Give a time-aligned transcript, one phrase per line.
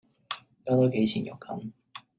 [0.65, 1.71] 加多幾錢肉緊